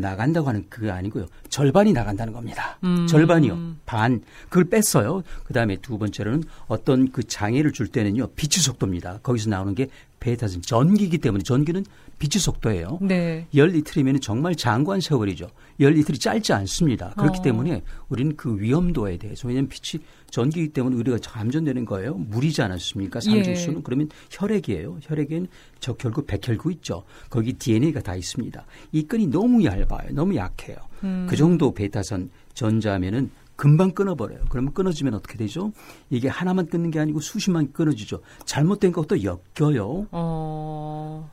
나간다고 0.00 0.48
하는 0.48 0.64
그게 0.68 0.90
아니고요. 0.90 1.26
절반이 1.48 1.92
나간다는 1.92 2.32
겁니다. 2.32 2.78
음. 2.84 3.06
절반이요. 3.06 3.76
반. 3.86 4.22
그걸 4.48 4.64
뺐어요. 4.64 5.22
그 5.44 5.52
다음에 5.52 5.76
두 5.76 5.98
번째로는 5.98 6.44
어떤 6.66 7.10
그 7.10 7.22
장애를 7.22 7.72
줄 7.72 7.88
때는요. 7.88 8.28
빛의 8.36 8.62
속도입니다. 8.62 9.20
거기서 9.22 9.50
나오는 9.50 9.74
게 9.74 9.88
베타선 10.20 10.62
전기이기 10.62 11.18
때문에 11.18 11.42
전기는 11.42 11.84
빛의 12.18 12.40
속도예요. 12.40 12.98
네. 13.00 13.46
열 13.54 13.74
이틀이면 13.74 14.20
정말 14.20 14.54
장관 14.54 15.00
세월이죠. 15.00 15.48
열 15.80 15.96
이틀이 15.96 16.18
짧지 16.18 16.52
않습니다. 16.52 17.10
그렇기 17.16 17.38
어. 17.38 17.42
때문에 17.42 17.82
우리는 18.08 18.36
그 18.36 18.58
위험도에 18.58 19.18
대해서 19.18 19.46
왜냐하면 19.46 19.68
빛이 19.68 20.02
전기이기 20.30 20.72
때문에 20.72 20.96
우리가 20.96 21.18
감전되는 21.22 21.84
거예요. 21.84 22.14
물이지 22.14 22.60
않았습니까? 22.62 23.20
삼중수는 23.20 23.78
예. 23.78 23.82
그러면 23.82 24.08
혈액이에요. 24.30 24.98
혈액엔 25.02 25.46
적혈구, 25.80 26.24
백혈구 26.26 26.72
있죠. 26.72 27.04
거기 27.30 27.52
DNA가 27.52 28.00
다 28.00 28.16
있습니다. 28.16 28.64
이 28.92 29.02
끈이 29.04 29.28
너무 29.28 29.64
얇아요. 29.64 30.10
너무 30.10 30.34
약해요. 30.34 30.76
음. 31.04 31.26
그 31.30 31.36
정도 31.36 31.72
베타선 31.72 32.30
전자면은 32.54 33.30
금방 33.58 33.90
끊어버려요. 33.90 34.44
그러면 34.50 34.72
끊어지면 34.72 35.14
어떻게 35.14 35.36
되죠? 35.36 35.72
이게 36.10 36.28
하나만 36.28 36.66
끊는 36.66 36.92
게 36.92 37.00
아니고 37.00 37.18
수십만 37.18 37.72
끊어지죠. 37.72 38.20
잘못된 38.44 38.92
것도 38.92 39.16
엮여요. 39.24 40.06
어. 40.12 41.28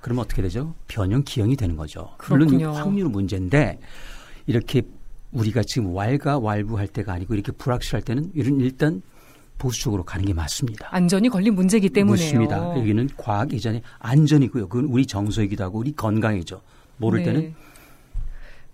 그러면 0.00 0.24
어떻게 0.24 0.40
되죠? 0.40 0.72
변형 0.88 1.24
기형이 1.24 1.54
되는 1.54 1.76
거죠. 1.76 2.08
물론 2.30 2.48
그렇군요. 2.48 2.72
이 2.72 2.74
확률 2.74 3.08
문제인데 3.10 3.78
이렇게 4.46 4.80
우리가 5.32 5.64
지금 5.64 5.94
왈가 5.94 6.38
왈부할 6.38 6.88
때가 6.88 7.12
아니고 7.12 7.34
이렇게 7.34 7.52
불확실할 7.52 8.00
때는 8.00 8.30
이런 8.34 8.58
일단 8.58 9.02
보수적으로 9.58 10.02
가는 10.02 10.24
게 10.24 10.32
맞습니다. 10.32 10.88
안전이 10.90 11.28
걸린 11.28 11.54
문제이기 11.54 11.90
때문에요. 11.90 12.24
맞습니다. 12.24 12.78
여기는 12.78 13.10
과학 13.18 13.52
이전에 13.52 13.82
안전이고요. 13.98 14.68
그건 14.68 14.86
우리 14.86 15.04
정서이기도 15.04 15.62
하고 15.62 15.80
우리 15.80 15.92
건강이죠. 15.92 16.62
모를 16.96 17.18
네. 17.18 17.26
때는 17.26 17.54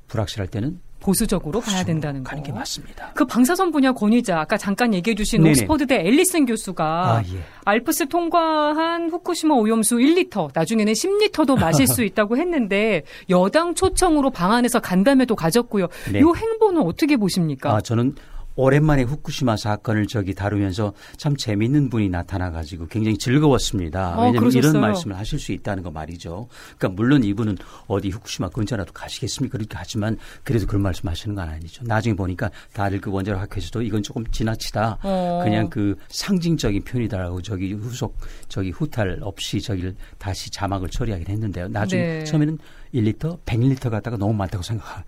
불확실할 0.06 0.46
때는 0.46 0.78
보수적으로 1.02 1.60
가야 1.60 1.76
보수적으로 1.78 1.84
된다는 1.84 2.22
거. 2.24 2.30
가는 2.30 2.42
게 2.42 2.52
맞습니다. 2.52 3.10
그 3.14 3.24
방사선 3.24 3.70
분야 3.72 3.92
권위자 3.92 4.40
아까 4.40 4.56
잠깐 4.56 4.94
얘기해 4.94 5.14
주신. 5.14 5.46
옥스퍼드대 5.46 5.96
앨리슨 6.06 6.46
교수가 6.46 6.84
아, 6.84 7.22
예. 7.34 7.40
알프스 7.64 8.08
통과한 8.08 9.10
후쿠시마 9.10 9.54
오염수 9.54 9.96
1리터 9.96 10.50
나중에는 10.54 10.92
10리터도 10.92 11.58
마실 11.58 11.86
수 11.86 12.02
있다고 12.04 12.36
했는데 12.36 13.02
여당 13.30 13.74
초청으로 13.74 14.30
방안에서 14.30 14.80
간담회도 14.80 15.34
가졌고요. 15.36 15.88
네. 16.12 16.20
이 16.20 16.22
행보는 16.22 16.82
어떻게 16.82 17.16
보십니까? 17.16 17.74
아, 17.74 17.80
저는 17.80 18.14
오랜만에 18.54 19.02
후쿠시마 19.02 19.56
사건을 19.56 20.06
저기 20.06 20.34
다루면서 20.34 20.92
참 21.16 21.36
재밌는 21.36 21.90
분이 21.90 22.08
나타나가지고 22.08 22.86
굉장히 22.88 23.16
즐거웠습니다. 23.18 24.10
어, 24.18 24.26
왜냐하면 24.26 24.40
그러셨어요? 24.40 24.70
이런 24.70 24.80
말씀을 24.80 25.18
하실 25.18 25.38
수 25.38 25.52
있다는 25.52 25.82
거 25.82 25.90
말이죠. 25.90 26.48
그러니까 26.76 26.88
물론 26.96 27.24
이분은 27.24 27.58
어디 27.86 28.10
후쿠시마 28.10 28.50
근처라도 28.50 28.92
가시겠습니까? 28.92 29.58
그렇게 29.58 29.76
하지만 29.76 30.18
그래도 30.44 30.66
그런 30.66 30.82
말씀 30.82 31.08
하시는 31.08 31.34
건 31.34 31.48
아니죠. 31.48 31.84
나중에 31.84 32.14
보니까 32.14 32.50
다들 32.72 33.00
그 33.00 33.10
원자력 33.10 33.40
학회에서도 33.40 33.82
이건 33.82 34.02
조금 34.02 34.24
지나치다. 34.30 34.98
어. 35.02 35.40
그냥 35.44 35.70
그 35.70 35.96
상징적인 36.08 36.84
표현이다라고 36.84 37.42
저기 37.42 37.72
후속 37.72 38.16
저기 38.48 38.70
후탈 38.70 39.18
없이 39.22 39.60
저기를 39.60 39.94
다시 40.18 40.50
자막을 40.50 40.88
처리하긴 40.88 41.26
했는데요. 41.28 41.68
나중에 41.68 42.02
네. 42.02 42.24
처음에는 42.24 42.58
1리터, 42.94 43.38
100리터 43.44 43.90
갖다가 43.90 44.16
너무 44.16 44.34
많다고 44.34 44.62
생각하. 44.62 45.02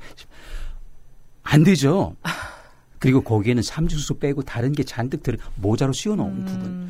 안 1.43 1.63
되죠. 1.63 2.17
그리고 3.05 3.21
거기에는 3.21 3.63
삼중수 3.63 4.15
빼고 4.15 4.45
다른 4.45 4.73
게 4.73 4.83
잔뜩 4.83 5.23
들어 5.23 5.37
모자로 5.57 5.93
씌워놓은 5.93 6.31
음. 6.31 6.45
부분. 6.47 6.89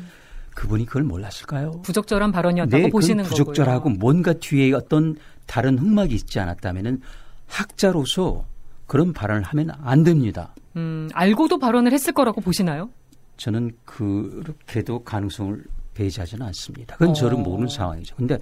그분이 0.55 0.85
그걸 0.85 1.03
몰랐을까요? 1.03 1.81
부적절한 1.81 2.31
발언이었다고 2.31 2.83
네, 2.83 2.89
보시는 2.89 3.25
부적절하고 3.25 3.83
거고요. 3.83 3.97
뭔가 3.99 4.31
뒤에 4.31 4.71
어떤 4.71 5.17
다른 5.45 5.77
흑막이 5.77 6.15
있지 6.15 6.39
않았다면은 6.39 7.01
학자로서 7.47 8.45
그런 8.87 9.11
발언을 9.11 9.43
하면 9.43 9.71
안 9.83 10.05
됩니다. 10.05 10.55
음, 10.77 11.09
알고도 11.13 11.59
발언을 11.59 11.91
했을 11.91 12.13
거라고 12.13 12.39
보시나요? 12.39 12.89
저는 13.35 13.71
그렇게도 13.83 15.03
가능성을 15.03 15.61
배제하지는 15.95 16.45
않습니다. 16.45 16.95
그건 16.95 17.13
저를 17.13 17.35
어. 17.35 17.41
모르는 17.41 17.67
상황이죠. 17.67 18.15
근데 18.15 18.37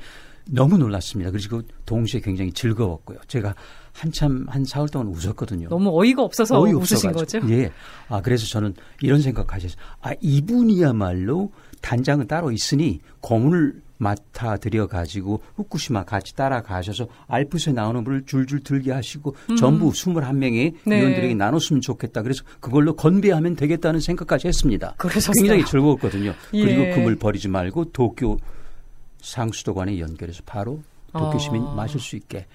너무 0.47 0.77
놀랐습니다. 0.77 1.31
그리고 1.31 1.63
동시에 1.87 2.19
굉장히 2.19 2.51
즐거웠고요. 2.51 3.17
제가 3.27 3.55
한참 3.93 4.45
한 4.49 4.65
사흘 4.65 4.89
동안 4.89 5.07
웃었거든요. 5.07 5.69
너무 5.69 5.89
어이가 5.99 6.23
없어서 6.23 6.59
어이 6.59 6.73
웃으신. 6.73 7.11
거죠? 7.11 7.39
예. 7.49 7.71
아, 8.09 8.21
그래서 8.21 8.45
저는 8.47 8.73
이런 9.01 9.21
생각하셨어요. 9.21 9.77
아, 10.01 10.11
이분이야말로 10.19 11.51
단장은 11.81 12.27
따로 12.27 12.51
있으니 12.51 12.99
고문을 13.21 13.81
맡아 13.97 14.57
들여 14.57 14.87
가지고 14.87 15.41
후쿠시마 15.55 16.03
같이 16.03 16.35
따라가셔서 16.35 17.07
알프스에 17.27 17.71
나오는 17.73 18.03
물을 18.03 18.23
줄줄 18.25 18.61
들게 18.63 18.91
하시고 18.91 19.35
음. 19.51 19.55
전부 19.55 19.91
21명의 19.91 20.73
네. 20.85 20.99
위원들에게 20.99 21.35
나눴으면 21.35 21.79
좋겠다. 21.81 22.21
그래서 22.23 22.43
그걸로 22.59 22.95
건배하면 22.95 23.55
되겠다는 23.55 23.99
생각까지 24.01 24.47
했습니다. 24.47 24.95
그러셨어요. 24.97 25.33
굉장히 25.35 25.63
즐거웠거든요. 25.65 26.33
예. 26.53 26.65
그리고 26.65 26.95
금을 26.95 27.15
버리지 27.15 27.47
말고 27.47 27.91
도쿄 27.91 28.37
상수도관에 29.21 29.99
연결해서 29.99 30.41
바로 30.45 30.81
도쿄 31.13 31.37
시민 31.37 31.61
어. 31.61 31.73
마실 31.75 31.99
수 31.99 32.15
있게. 32.17 32.45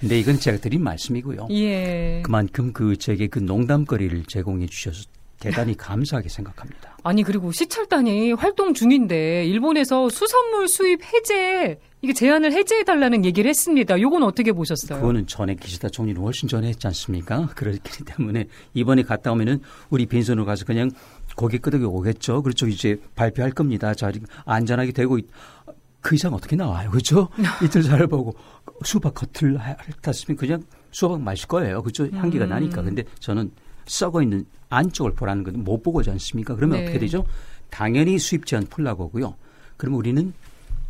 근데 0.00 0.18
이건 0.18 0.38
제가 0.38 0.58
드린 0.58 0.82
말씀이고요. 0.82 1.48
예. 1.50 2.22
그만큼 2.24 2.72
그 2.72 2.96
제게 2.96 3.26
그 3.26 3.38
농담거리를 3.38 4.24
제공해 4.26 4.66
주셔서 4.66 5.04
대단히 5.40 5.76
감사하게 5.76 6.28
생각합니다. 6.28 6.96
아니 7.04 7.22
그리고 7.22 7.52
시찰단이 7.52 8.32
활동 8.32 8.74
중인데 8.74 9.46
일본에서 9.46 10.08
수산물 10.08 10.68
수입 10.68 11.00
해제 11.04 11.78
이게 12.02 12.12
제한을 12.12 12.52
해제해 12.52 12.84
달라는 12.84 13.24
얘기를 13.24 13.48
했습니다. 13.48 14.00
요건 14.00 14.22
어떻게 14.22 14.52
보셨어요? 14.52 15.00
그거는 15.00 15.26
전에 15.26 15.54
기시다 15.54 15.88
총리는 15.88 16.20
훨씬 16.20 16.48
전에 16.48 16.68
했지 16.68 16.86
않습니까? 16.86 17.48
그렇기 17.54 18.04
때문에 18.04 18.46
이번에 18.74 19.02
갔다 19.02 19.32
오면은 19.32 19.60
우리 19.90 20.06
빈손으로 20.06 20.44
가서 20.44 20.64
그냥 20.64 20.90
고개 21.36 21.58
끄덕여 21.58 21.88
오겠죠. 21.88 22.42
그렇죠. 22.42 22.66
이제 22.66 23.00
발표할 23.14 23.52
겁니다. 23.52 23.94
자, 23.94 24.10
안전하게 24.44 24.92
되고 24.92 25.18
있... 25.18 25.26
그 26.00 26.14
이상 26.14 26.32
어떻게 26.34 26.56
나와요, 26.56 26.90
그렇죠? 26.90 27.28
이틀 27.62 27.82
잘 27.82 28.06
보고 28.06 28.34
수박 28.84 29.14
겉을 29.14 29.58
핥았으면 29.58 30.36
그냥 30.36 30.62
수박 30.90 31.20
마실 31.20 31.48
거예요, 31.48 31.82
그렇죠? 31.82 32.08
향기가 32.12 32.44
음. 32.44 32.50
나니까. 32.50 32.82
근데 32.82 33.04
저는 33.20 33.50
썩어 33.86 34.22
있는 34.22 34.44
안쪽을 34.70 35.14
보라는 35.14 35.44
건 35.44 35.54
못 35.56 35.82
보고지 35.82 36.10
않습니까? 36.10 36.54
그러면 36.54 36.78
네. 36.78 36.84
어떻게 36.84 36.98
되죠? 36.98 37.24
당연히 37.70 38.18
수입 38.18 38.46
제한 38.46 38.66
풀라고고요. 38.66 39.34
그러면 39.76 39.98
우리는 39.98 40.32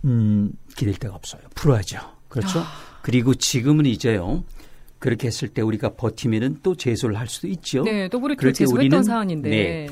음, 0.04 0.52
기댈 0.76 0.94
데가 0.94 1.14
없어요. 1.14 1.42
풀어야죠. 1.54 1.98
그렇죠? 2.28 2.60
아. 2.60 2.66
그리고 3.02 3.34
지금은 3.34 3.86
이제요. 3.86 4.44
그렇게 4.98 5.28
했을 5.28 5.48
때 5.48 5.62
우리가 5.62 5.90
버티면은 5.94 6.58
또 6.62 6.74
제소를 6.74 7.16
할 7.18 7.28
수도 7.28 7.46
있죠. 7.48 7.82
네, 7.84 8.08
또 8.08 8.20
그렇게 8.20 8.52
제소했던 8.52 9.04
사안인데. 9.04 9.48
네, 9.48 9.88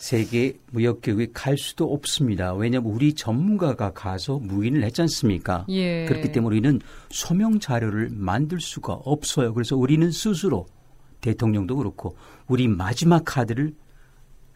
세계 0.00 0.54
무역 0.70 1.00
교육에 1.02 1.26
갈 1.34 1.58
수도 1.58 1.92
없습니다. 1.92 2.54
왜냐하면 2.54 2.90
우리 2.90 3.12
전문가가 3.12 3.92
가서 3.92 4.38
무인을 4.38 4.82
했지 4.82 5.02
않습니까? 5.02 5.66
예. 5.68 6.06
그렇기 6.06 6.32
때문에 6.32 6.56
우리는 6.56 6.80
소명 7.10 7.60
자료를 7.60 8.08
만들 8.10 8.62
수가 8.62 8.94
없어요. 8.94 9.52
그래서 9.52 9.76
우리는 9.76 10.10
스스로 10.10 10.66
대통령도 11.20 11.76
그렇고 11.76 12.16
우리 12.46 12.66
마지막 12.66 13.22
카드를 13.26 13.74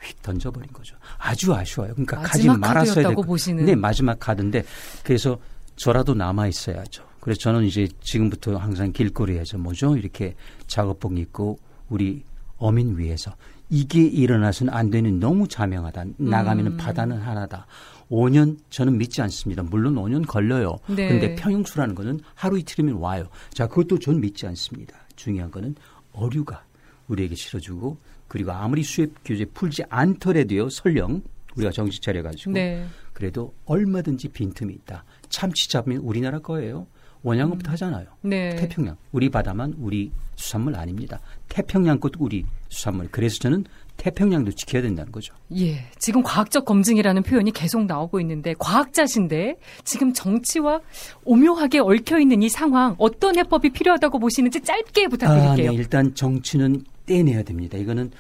휙 0.00 0.22
던져버린 0.22 0.72
거죠. 0.72 0.96
아주 1.18 1.54
아쉬워요. 1.54 1.92
그러니까 1.92 2.22
가지 2.22 2.48
말았어야 2.48 3.10
되고 3.10 3.22
보시는. 3.22 3.66
네, 3.66 3.74
마지막 3.74 4.18
카드인데 4.18 4.64
그래서 5.02 5.38
저라도 5.76 6.14
남아 6.14 6.46
있어야죠. 6.46 7.04
그래서 7.20 7.40
저는 7.40 7.64
이제 7.64 7.86
지금부터 8.00 8.56
항상 8.56 8.92
길거리에서 8.92 9.58
뭐죠 9.58 9.98
이렇게 9.98 10.36
작업복 10.68 11.18
입고 11.18 11.58
우리 11.90 12.24
어민 12.56 12.96
위해서 12.96 13.36
이게 13.70 14.02
일어나서는 14.02 14.72
안 14.72 14.90
되는 14.90 15.18
너무 15.18 15.48
자명하다. 15.48 16.04
나가면은 16.18 16.72
음. 16.72 16.76
바다는 16.76 17.18
하나다. 17.18 17.66
5년 18.10 18.58
저는 18.70 18.98
믿지 18.98 19.22
않습니다. 19.22 19.62
물론 19.62 19.94
5년 19.94 20.26
걸려요. 20.26 20.78
네. 20.88 21.08
그런데 21.08 21.34
평형수라는 21.34 21.94
거는 21.94 22.20
하루 22.34 22.58
이틀이면 22.58 22.96
와요. 22.96 23.28
자, 23.52 23.66
그것도 23.66 23.98
전 23.98 24.20
믿지 24.20 24.46
않습니다. 24.46 24.96
중요한 25.16 25.50
거는 25.50 25.74
어류가 26.12 26.64
우리에게 27.08 27.34
실어주고 27.34 27.98
그리고 28.28 28.52
아무리 28.52 28.82
수입 28.82 29.14
규제 29.24 29.44
풀지 29.44 29.84
않더라도요 29.88 30.68
설령 30.68 31.22
우리가 31.56 31.70
정신 31.70 32.02
차려가지고 32.02 32.52
네. 32.52 32.86
그래도 33.12 33.54
얼마든지 33.64 34.28
빈틈이 34.28 34.72
있다. 34.74 35.04
참치 35.28 35.68
잡으면 35.68 35.98
우리나라 35.98 36.40
거예요. 36.40 36.86
원양업부터 37.24 37.70
음. 37.70 37.72
하잖아요. 37.72 38.06
네. 38.20 38.54
태평양 38.54 38.96
우리 39.10 39.28
바다만 39.28 39.74
우리 39.80 40.12
수산물 40.36 40.76
아닙니다. 40.76 41.18
태평양 41.48 41.98
것도 41.98 42.18
우리 42.20 42.44
수산물. 42.68 43.08
그래서 43.10 43.38
저는 43.40 43.64
태평양도 43.96 44.52
지켜야 44.52 44.82
된다는 44.82 45.10
거죠. 45.10 45.34
예. 45.56 45.78
지금 45.98 46.22
과학적 46.22 46.64
검증이라는 46.64 47.22
표현이 47.22 47.52
계속 47.52 47.86
나오고 47.86 48.20
있는데 48.20 48.54
과학자신데 48.58 49.56
지금 49.84 50.12
정치와 50.12 50.80
오묘하게 51.24 51.78
얽혀 51.78 52.18
있는 52.18 52.42
이 52.42 52.48
상황 52.48 52.94
어떤 52.98 53.36
해법이 53.36 53.70
필요하다고 53.70 54.18
보시는지 54.18 54.60
짧게 54.60 55.08
부탁드릴게요. 55.08 55.70
아, 55.70 55.72
네. 55.72 55.76
일단 55.76 56.14
정치는 56.14 56.84
떼내야 57.06 57.42
됩니다. 57.44 57.78
이거는 57.78 58.10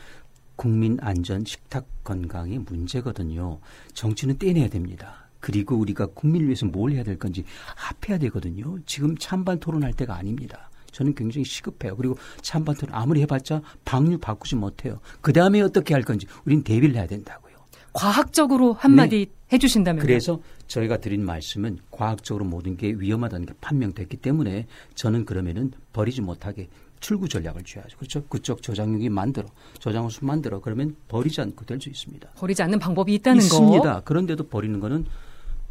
국민 0.56 0.96
안전, 1.00 1.44
식탁 1.44 1.84
건강의 2.04 2.58
문제거든요. 2.60 3.58
정치는 3.92 4.38
떼내야 4.38 4.68
됩니다. 4.68 5.23
그리고 5.44 5.76
우리가 5.76 6.06
국민을 6.06 6.46
위해서 6.46 6.64
뭘 6.64 6.92
해야 6.92 7.02
될 7.04 7.18
건지 7.18 7.44
합해야 7.76 8.18
되거든요. 8.18 8.78
지금 8.86 9.14
찬반 9.18 9.60
토론할 9.60 9.92
때가 9.92 10.16
아닙니다. 10.16 10.70
저는 10.90 11.14
굉장히 11.14 11.44
시급해요. 11.44 11.96
그리고 11.96 12.16
찬반 12.40 12.74
토론 12.76 12.94
아무리 12.94 13.20
해봤자 13.20 13.60
방류 13.84 14.18
바꾸지 14.20 14.56
못해요. 14.56 15.00
그 15.20 15.34
다음에 15.34 15.60
어떻게 15.60 15.92
할 15.92 16.02
건지 16.02 16.26
우린 16.46 16.62
대비를 16.62 16.94
해야 16.96 17.06
된다고요. 17.06 17.52
과학적으로 17.92 18.72
한마디 18.72 19.26
네. 19.26 19.32
해주신다면 19.52 20.00
그래서 20.00 20.40
저희가 20.66 20.96
드린 20.96 21.22
말씀은 21.26 21.78
과학적으로 21.90 22.46
모든 22.46 22.78
게 22.78 22.94
위험하다는 22.96 23.44
게 23.44 23.52
판명됐기 23.60 24.16
때문에 24.16 24.66
저는 24.94 25.26
그러면은 25.26 25.72
버리지 25.92 26.22
못하게 26.22 26.68
출구 27.00 27.28
전략을 27.28 27.64
취하죠. 27.64 27.98
그렇죠? 27.98 28.24
그쪽 28.28 28.62
저장육이 28.62 29.10
만들어, 29.10 29.46
저장호수 29.78 30.24
만들어. 30.24 30.60
그러면 30.60 30.96
버리지 31.08 31.42
않고 31.42 31.66
될 31.66 31.78
수 31.78 31.90
있습니다. 31.90 32.30
버리지 32.36 32.62
않는 32.62 32.78
방법이 32.78 33.12
있다는 33.12 33.42
있습니다. 33.42 33.60
거. 33.60 33.76
있습니다. 33.76 34.00
그런데도 34.04 34.48
버리는 34.48 34.80
거는 34.80 35.04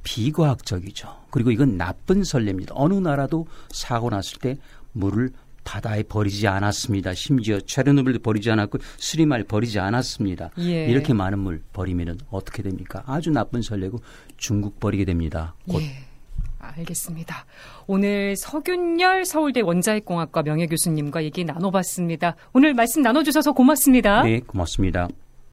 비과학적이죠. 0.03 1.09
그리고 1.29 1.51
이건 1.51 1.77
나쁜 1.77 2.23
선례입니다. 2.23 2.73
어느 2.77 2.93
나라도 2.93 3.47
사고 3.69 4.09
났을 4.09 4.39
때 4.39 4.57
물을 4.91 5.31
바다에 5.63 6.03
버리지 6.03 6.47
않았습니다. 6.47 7.13
심지어 7.13 7.59
체르노빌도 7.59 8.19
버리지 8.19 8.51
않았고 8.51 8.79
스리말 8.97 9.45
버리지 9.45 9.79
않았습니다. 9.79 10.49
예. 10.59 10.85
이렇게 10.87 11.13
많은 11.13 11.39
물 11.39 11.61
버리면 11.71 12.19
어떻게 12.29 12.61
됩니까? 12.61 13.03
아주 13.05 13.31
나쁜 13.31 13.61
선례고 13.61 13.99
중국 14.37 14.79
버리게 14.79 15.05
됩니다. 15.05 15.55
곧. 15.67 15.81
예. 15.81 16.13
알겠습니다. 16.59 17.45
오늘 17.87 18.35
서균열 18.37 19.25
서울대 19.25 19.59
원자핵공학과 19.61 20.43
명예교수님과 20.43 21.23
얘기 21.25 21.43
나눠봤습니다. 21.43 22.35
오늘 22.53 22.73
말씀 22.73 23.01
나눠주셔서 23.01 23.51
고맙습니다. 23.51 24.23
네, 24.23 24.39
고맙습니다. 24.39 25.09